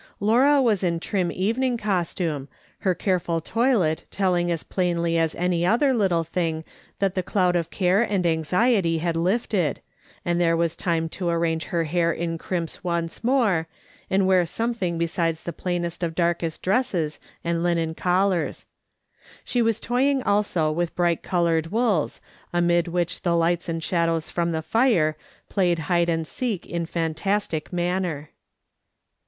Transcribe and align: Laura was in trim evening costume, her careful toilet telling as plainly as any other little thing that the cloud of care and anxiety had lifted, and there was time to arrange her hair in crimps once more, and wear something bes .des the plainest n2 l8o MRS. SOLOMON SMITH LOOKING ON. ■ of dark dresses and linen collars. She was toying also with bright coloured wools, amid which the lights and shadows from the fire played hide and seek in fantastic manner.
Laura 0.19 0.59
was 0.59 0.83
in 0.83 0.99
trim 0.99 1.31
evening 1.31 1.77
costume, 1.77 2.47
her 2.79 2.95
careful 2.95 3.39
toilet 3.39 4.05
telling 4.09 4.49
as 4.49 4.63
plainly 4.63 5.15
as 5.15 5.35
any 5.35 5.63
other 5.63 5.93
little 5.93 6.23
thing 6.23 6.63
that 6.97 7.13
the 7.13 7.21
cloud 7.21 7.55
of 7.55 7.69
care 7.69 8.01
and 8.01 8.25
anxiety 8.25 8.97
had 8.97 9.15
lifted, 9.15 9.79
and 10.25 10.41
there 10.41 10.57
was 10.57 10.75
time 10.75 11.07
to 11.07 11.29
arrange 11.29 11.65
her 11.65 11.83
hair 11.83 12.11
in 12.11 12.39
crimps 12.39 12.83
once 12.83 13.23
more, 13.23 13.67
and 14.09 14.25
wear 14.25 14.43
something 14.43 14.97
bes 14.97 15.17
.des 15.17 15.33
the 15.33 15.53
plainest 15.53 16.01
n2 16.01 16.05
l8o 16.07 16.09
MRS. 16.09 16.13
SOLOMON 16.15 16.33
SMITH 16.33 16.33
LOOKING 16.33 16.33
ON. 16.33 16.33
■ 16.33 16.33
of 16.33 16.39
dark 16.41 16.61
dresses 16.63 17.19
and 17.43 17.61
linen 17.63 17.93
collars. 17.93 18.65
She 19.43 19.61
was 19.61 19.79
toying 19.79 20.23
also 20.23 20.71
with 20.71 20.95
bright 20.95 21.21
coloured 21.21 21.67
wools, 21.67 22.19
amid 22.51 22.87
which 22.87 23.21
the 23.21 23.35
lights 23.35 23.69
and 23.69 23.83
shadows 23.83 24.31
from 24.31 24.51
the 24.51 24.63
fire 24.63 25.15
played 25.47 25.77
hide 25.91 26.09
and 26.09 26.25
seek 26.25 26.65
in 26.65 26.87
fantastic 26.87 27.71
manner. 27.71 28.31